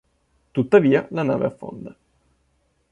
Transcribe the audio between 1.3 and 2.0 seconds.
affonda.